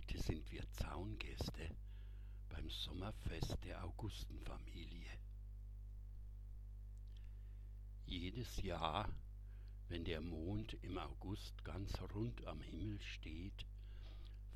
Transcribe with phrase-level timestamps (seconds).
[0.00, 1.76] Heute sind wir Zaungäste
[2.48, 5.10] beim Sommerfest der Augustenfamilie.
[8.06, 9.10] Jedes Jahr,
[9.88, 13.66] wenn der Mond im August ganz rund am Himmel steht,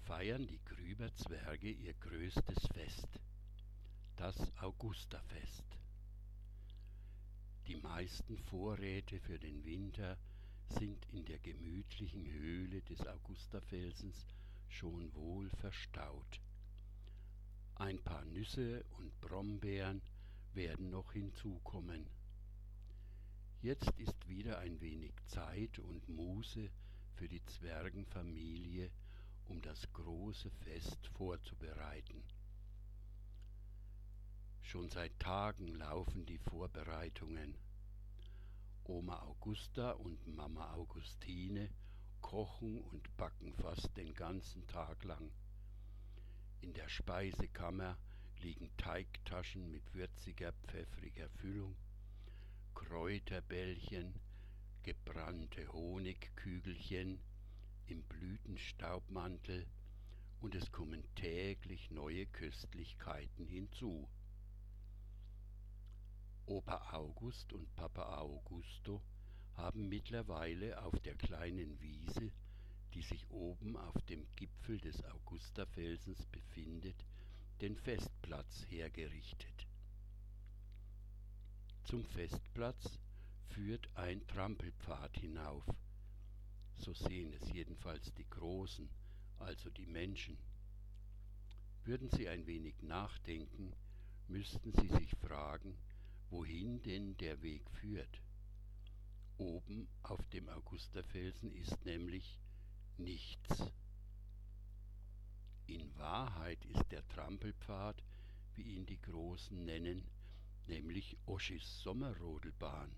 [0.04, 3.20] feiern die Grüberzwerge ihr größtes Fest,
[4.16, 5.66] das Augusterfest.
[7.66, 10.16] Die meisten Vorräte für den Winter
[10.68, 14.26] sind in der gemütlichen Höhle des Augusterfelsens
[14.74, 16.40] schon wohl verstaut.
[17.76, 20.02] Ein paar Nüsse und Brombeeren
[20.52, 22.08] werden noch hinzukommen.
[23.62, 26.70] Jetzt ist wieder ein wenig Zeit und Muße
[27.14, 28.90] für die Zwergenfamilie,
[29.46, 32.24] um das große Fest vorzubereiten.
[34.60, 37.56] Schon seit Tagen laufen die Vorbereitungen.
[38.82, 41.70] Oma Augusta und Mama Augustine
[42.24, 45.30] kochen und backen fast den ganzen Tag lang.
[46.62, 47.98] In der Speisekammer
[48.40, 51.76] liegen Teigtaschen mit würziger, pfeffriger Füllung,
[52.74, 54.14] Kräuterbällchen,
[54.82, 57.20] gebrannte Honigkügelchen
[57.88, 59.66] im Blütenstaubmantel
[60.40, 64.08] und es kommen täglich neue Köstlichkeiten hinzu.
[66.46, 69.02] Opa August und Papa Augusto
[69.56, 72.32] haben mittlerweile auf der kleinen Wiese,
[72.94, 77.04] die sich oben auf dem Gipfel des Augusterfelsens befindet,
[77.60, 79.66] den Festplatz hergerichtet.
[81.84, 82.98] Zum Festplatz
[83.48, 85.64] führt ein Trampelpfad hinauf.
[86.76, 88.88] So sehen es jedenfalls die Großen,
[89.38, 90.38] also die Menschen.
[91.84, 93.72] Würden sie ein wenig nachdenken,
[94.28, 95.76] müssten sie sich fragen,
[96.30, 98.22] wohin denn der Weg führt.
[99.38, 102.38] Oben auf dem Augusterfelsen ist nämlich
[102.98, 103.72] nichts.
[105.66, 108.00] In Wahrheit ist der Trampelpfad,
[108.54, 110.06] wie ihn die Großen nennen,
[110.68, 112.94] nämlich Oschis Sommerrodelbahn.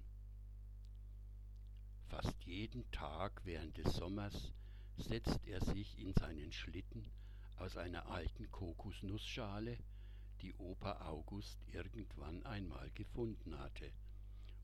[2.09, 4.53] Fast jeden Tag während des Sommers
[4.99, 7.11] setzt er sich in seinen Schlitten
[7.57, 9.79] aus einer alten Kokosnussschale,
[10.43, 13.91] die Opa August irgendwann einmal gefunden hatte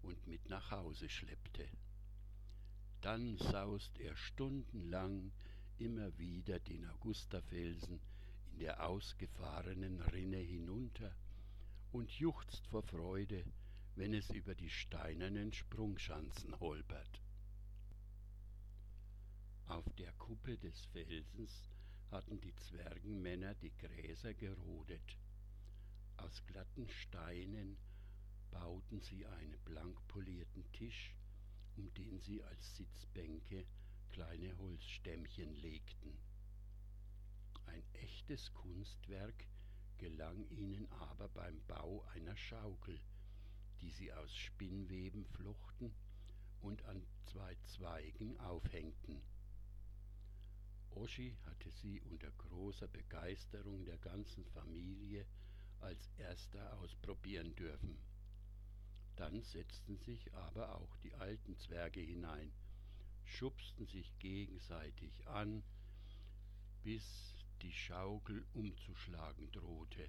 [0.02, 1.68] und mit nach Hause schleppte.
[3.00, 5.32] Dann saust er stundenlang
[5.78, 8.00] immer wieder den Augustafelsen
[8.52, 11.14] in der ausgefahrenen Rinne hinunter
[11.90, 13.44] und juchzt vor Freude,
[13.96, 17.20] wenn es über die steinernen Sprungschanzen holpert.
[19.66, 21.68] Auf der Kuppe des Felsens
[22.10, 25.18] hatten die Zwergenmänner die Gräser gerodet
[26.22, 27.76] aus glatten Steinen
[28.52, 31.16] bauten sie einen blank polierten Tisch,
[31.76, 33.66] um den sie als Sitzbänke
[34.10, 36.16] kleine Holzstämmchen legten.
[37.66, 39.46] Ein echtes Kunstwerk
[39.98, 43.00] gelang ihnen aber beim Bau einer Schaukel,
[43.80, 45.92] die sie aus Spinnweben flochten
[46.60, 49.22] und an zwei Zweigen aufhängten.
[50.90, 55.26] Oschi hatte sie unter großer Begeisterung der ganzen Familie
[55.80, 57.98] als erster ausprobieren dürfen.
[59.22, 62.52] Dann setzten sich aber auch die alten Zwerge hinein,
[63.22, 65.62] schubsten sich gegenseitig an,
[66.82, 70.08] bis die Schaukel umzuschlagen drohte.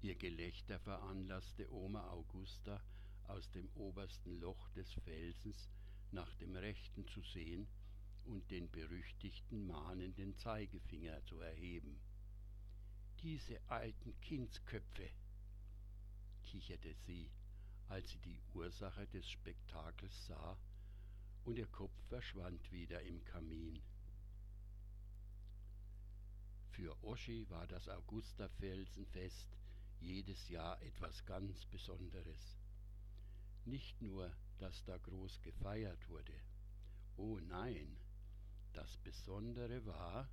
[0.00, 2.82] Ihr Gelächter veranlasste Oma Augusta
[3.24, 5.68] aus dem obersten Loch des Felsens
[6.12, 7.68] nach dem Rechten zu sehen
[8.24, 12.00] und den berüchtigten mahnenden Zeigefinger zu erheben
[13.22, 15.08] diese alten Kindsköpfe,
[16.42, 17.30] kicherte sie,
[17.88, 20.58] als sie die Ursache des Spektakels sah,
[21.44, 23.82] und ihr Kopf verschwand wieder im Kamin.
[26.70, 29.56] Für Oschi war das Augusterfelsenfest
[30.00, 32.56] jedes Jahr etwas ganz Besonderes.
[33.64, 36.34] Nicht nur, dass da groß gefeiert wurde.
[37.16, 37.98] Oh nein,
[38.72, 40.28] das Besondere war,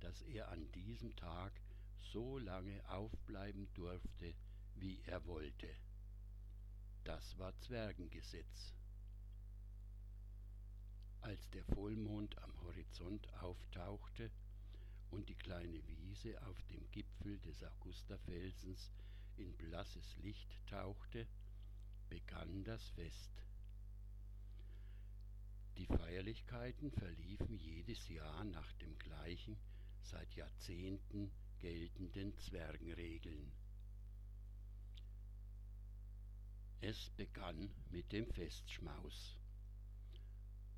[0.00, 1.52] dass er an diesem Tag
[1.98, 4.34] so lange aufbleiben durfte,
[4.76, 5.68] wie er wollte.
[7.04, 8.74] Das war Zwergengesetz.
[11.22, 14.30] Als der Vollmond am Horizont auftauchte
[15.10, 18.90] und die kleine Wiese auf dem Gipfel des Augusterfelsens
[19.36, 21.26] in blasses Licht tauchte,
[22.08, 23.30] begann das Fest.
[25.76, 29.56] Die Feierlichkeiten verliefen jedes Jahr nach dem gleichen,
[30.02, 33.52] seit Jahrzehnten geltenden Zwergenregeln.
[36.82, 39.36] Es begann mit dem Festschmaus.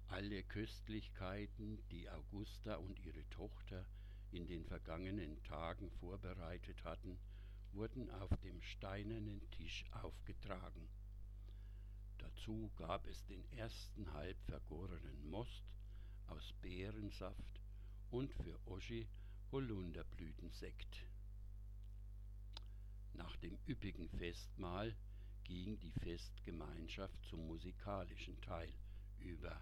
[0.09, 3.87] Alle Köstlichkeiten, die Augusta und ihre Tochter
[4.33, 7.21] in den vergangenen Tagen vorbereitet hatten,
[7.71, 10.89] wurden auf dem steinernen Tisch aufgetragen.
[12.19, 15.63] Dazu gab es den ersten halb vergorenen Most
[16.27, 17.61] aus Beerensaft
[18.11, 19.07] und für Oschi
[19.53, 21.07] Holunderblütensekt.
[23.15, 24.97] Nach dem üppigen Festmahl
[25.53, 28.73] ging die Festgemeinschaft zum musikalischen Teil
[29.19, 29.61] über.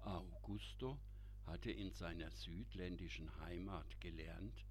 [0.00, 1.00] Augusto
[1.46, 4.66] hatte in seiner südländischen Heimat gelernt,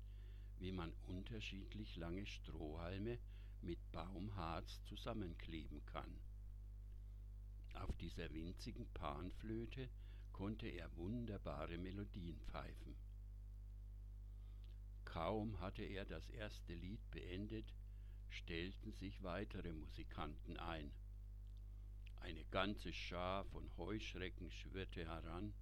[0.59, 3.17] wie man unterschiedlich lange Strohhalme
[3.61, 6.19] mit Baumharz zusammenkleben kann.
[7.73, 9.89] Auf dieser winzigen Panflöte
[10.33, 12.95] konnte er wunderbare Melodien pfeifen.
[15.11, 17.65] Kaum hatte er das erste Lied beendet,
[18.29, 20.89] stellten sich weitere Musikanten ein.
[22.21, 25.53] Eine ganze Schar von Heuschrecken schwirrte heran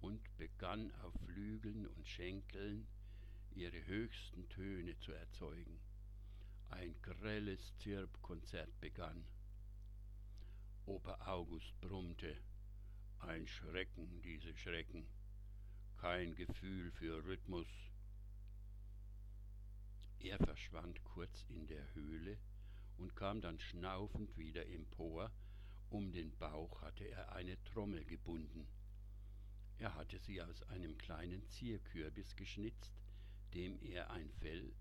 [0.00, 2.86] und begann auf Flügeln und Schenkeln
[3.56, 5.80] ihre höchsten Töne zu erzeugen.
[6.70, 9.24] Ein grelles Zirpkonzert begann.
[10.86, 12.36] Oper August brummte,
[13.18, 15.08] ein Schrecken, diese Schrecken,
[15.96, 17.66] kein Gefühl für Rhythmus.
[20.24, 22.38] Er verschwand kurz in der Höhle
[22.96, 25.32] und kam dann schnaufend wieder empor,
[25.90, 28.68] um den Bauch hatte er eine Trommel gebunden.
[29.78, 32.94] Er hatte sie aus einem kleinen Zierkürbis geschnitzt,
[33.52, 34.72] dem er ein Fell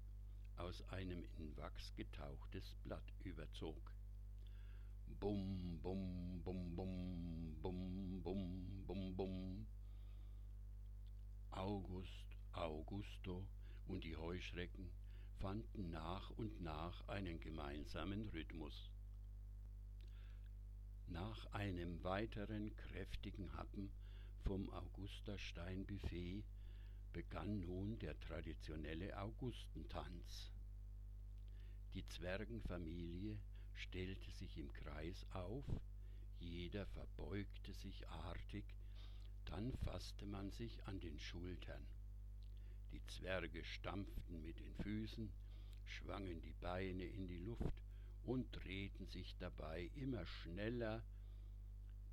[0.58, 3.92] aus einem in Wachs getauchtes Blatt überzog.
[5.20, 9.68] Bum, bum, bum, bum, bum, bum, bum, bum.
[11.50, 13.48] August, Augusto
[13.88, 14.92] und die Heuschrecken
[15.42, 18.92] fanden nach und nach einen gemeinsamen Rhythmus.
[21.08, 23.92] Nach einem weiteren kräftigen Happen
[24.44, 26.44] vom Augustersteinbuffet
[27.12, 30.52] begann nun der traditionelle Augustentanz.
[31.96, 33.36] Die Zwergenfamilie
[33.74, 35.66] stellte sich im Kreis auf,
[36.40, 38.64] jeder verbeugte sich artig,
[39.46, 41.86] dann fasste man sich an den Schultern.
[42.92, 45.32] Die Zwerge stampften mit den Füßen,
[45.86, 47.82] schwangen die Beine in die Luft
[48.24, 51.04] und drehten sich dabei immer schneller,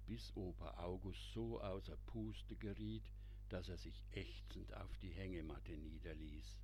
[0.07, 3.11] bis Opa August so außer Puste geriet,
[3.49, 6.59] dass er sich ächzend auf die Hängematte niederließ.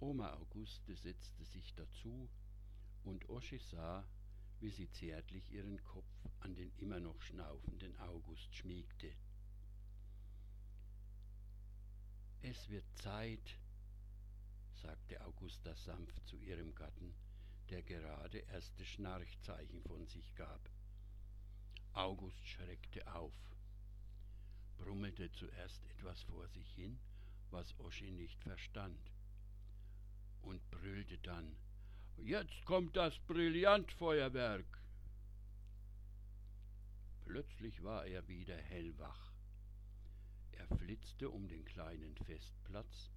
[0.00, 2.30] Oma Auguste setzte sich dazu,
[3.04, 4.08] und Oschi sah,
[4.60, 6.10] wie sie zärtlich ihren Kopf
[6.40, 9.12] an den immer noch schnaufenden August schmiegte.
[12.42, 13.58] Es wird Zeit,
[14.74, 17.14] sagte Augusta sanft zu ihrem Gatten,
[17.68, 20.70] der gerade erste Schnarchzeichen von sich gab.
[21.92, 23.34] August schreckte auf,
[24.78, 26.98] brummelte zuerst etwas vor sich hin,
[27.50, 29.12] was Oschi nicht verstand,
[30.40, 31.56] und brüllte dann
[32.16, 34.82] Jetzt kommt das Brillantfeuerwerk.
[37.24, 39.29] Plötzlich war er wieder hellwach.
[40.60, 43.10] Er flitzte um den kleinen Festplatz,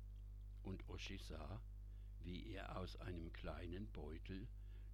[0.62, 1.62] und Oschi sah,
[2.22, 4.48] wie er aus einem kleinen Beutel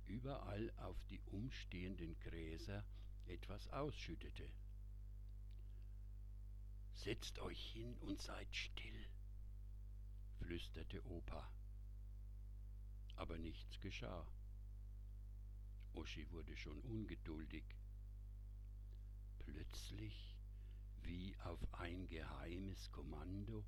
[0.07, 2.84] überall auf die umstehenden Gräser
[3.28, 4.50] etwas ausschüttete.
[6.94, 9.06] Setzt euch hin und seid still,
[10.39, 11.51] flüsterte Opa.
[13.15, 14.25] Aber nichts geschah.
[15.94, 17.63] Oschi wurde schon ungeduldig.
[19.38, 20.28] Plötzlich,
[21.50, 23.65] auf ein geheimes Kommando,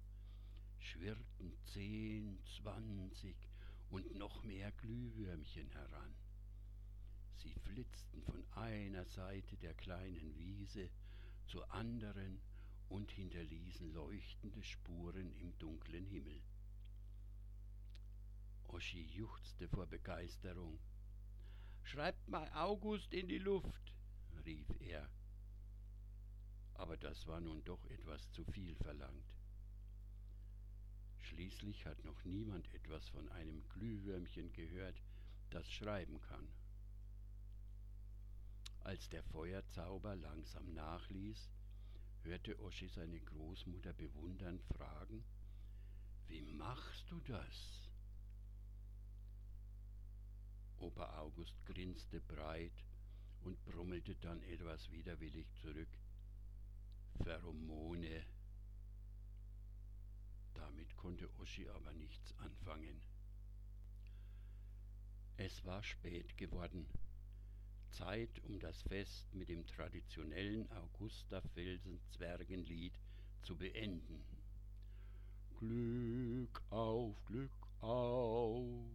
[0.78, 3.36] schwirrten zehn, zwanzig
[3.90, 6.14] und noch mehr Glühwürmchen heran.
[7.38, 10.92] Sie flitzten von einer Seite der kleinen Wiese
[11.48, 12.40] zur anderen
[12.88, 16.40] und hinterließen leuchtende Spuren im dunklen Himmel.
[18.66, 20.80] Oschi juchzte vor Begeisterung.
[21.82, 23.96] Schreibt mal August in die Luft,
[24.46, 25.10] rief er.
[26.82, 29.38] Aber das war nun doch etwas zu viel verlangt.
[31.20, 35.00] Schließlich hat noch niemand etwas von einem Glühwürmchen gehört,
[35.52, 36.48] das schreiben kann.
[38.80, 41.52] Als der Feuerzauber langsam nachließ,
[42.24, 45.24] hörte Oschi seine Großmutter bewundernd fragen,
[46.30, 47.92] Wie machst du das?
[50.80, 52.84] Opa August grinste breit
[53.42, 55.90] und brummelte dann etwas widerwillig zurück.
[57.24, 58.26] Pheromone.
[60.54, 63.02] Damit konnte Oschi aber nichts anfangen.
[65.38, 66.86] Es war spät geworden.
[67.92, 72.94] Zeit, um das Fest mit dem traditionellen Augusta-Felsen-Zwergenlied
[73.42, 74.24] zu beenden.
[75.58, 78.86] Glück auf, Glück auf,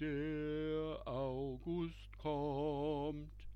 [0.00, 3.46] der August kommt,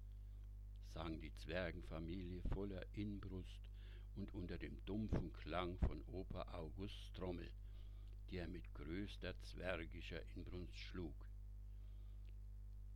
[0.88, 3.63] sang die Zwergenfamilie voller Inbrust
[4.16, 7.50] und unter dem dumpfen Klang von Opa Augusts Trommel,
[8.30, 11.14] die er mit größter zwergischer Inbrunst schlug.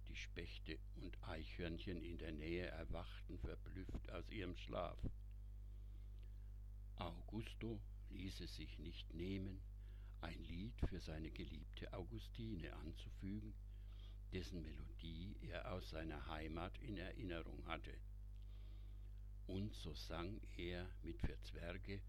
[0.08, 4.98] Die Spechte und Eichhörnchen in der Nähe erwachten verblüfft aus ihrem Schlaf.
[6.96, 9.60] Augusto ließ es sich nicht nehmen,
[10.20, 13.54] ein Lied für seine geliebte Augustine anzufügen,
[14.32, 17.94] dessen Melodie er aus seiner Heimat in Erinnerung hatte.
[19.48, 22.02] Und so sang er mit für Zwerge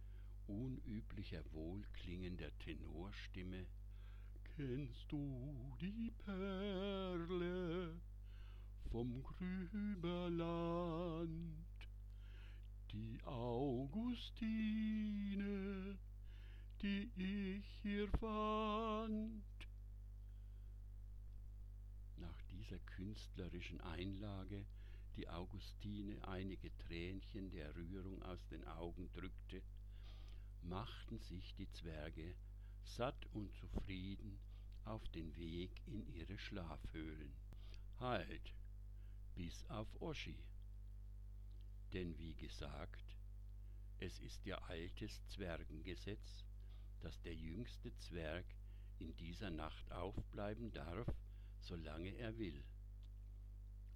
[0.48, 3.66] unüblicher wohlklingender Tenorstimme
[4.44, 8.02] Kennst du die Perle
[8.92, 10.44] vom Grüberland,
[12.92, 14.38] die Augustine,
[16.82, 19.46] die ich hier fand?
[22.18, 24.66] Nach dieser künstlerischen Einlage,
[25.20, 29.62] die Augustine einige Tränchen der Rührung aus den Augen drückte,
[30.62, 32.36] machten sich die Zwerge
[32.84, 34.40] satt und zufrieden
[34.86, 37.34] auf den Weg in ihre Schlafhöhlen.
[38.00, 38.54] Halt,
[39.36, 40.42] bis auf Oschi.
[41.92, 43.18] Denn wie gesagt,
[43.98, 46.46] es ist ja altes Zwergengesetz,
[47.02, 48.46] dass der jüngste Zwerg
[49.00, 51.14] in dieser Nacht aufbleiben darf,
[51.60, 52.64] solange er will.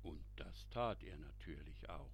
[0.03, 2.13] Und das tat er natürlich auch.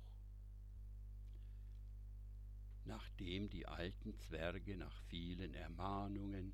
[2.85, 6.53] Nachdem die alten Zwerge nach vielen Ermahnungen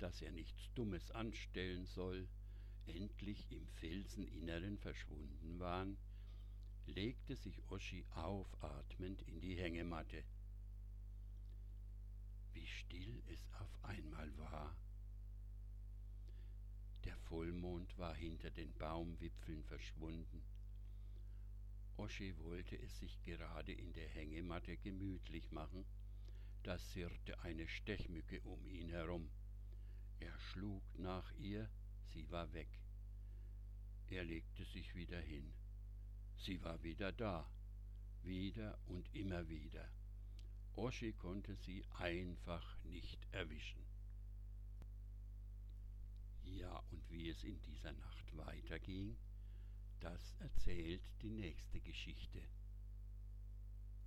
[0.00, 2.26] dass er nichts Dummes anstellen soll,
[2.86, 5.98] endlich im Felseninneren verschwunden waren,
[6.86, 10.24] legte sich Oschi aufatmend in die Hängematte.
[12.52, 14.74] Wie still es auf einmal war.
[17.04, 20.42] Der Vollmond war hinter den Baumwipfeln verschwunden.
[22.00, 25.84] Oschi wollte es sich gerade in der Hängematte gemütlich machen,
[26.62, 29.30] da sirrte eine Stechmücke um ihn herum.
[30.18, 31.68] Er schlug nach ihr,
[32.06, 32.70] sie war weg.
[34.08, 35.52] Er legte sich wieder hin.
[36.38, 37.46] Sie war wieder da,
[38.22, 39.86] wieder und immer wieder.
[40.76, 43.84] Oschi konnte sie einfach nicht erwischen.
[46.44, 49.18] Ja, und wie es in dieser Nacht weiterging,
[50.00, 52.40] das erzählt die nächste Geschichte.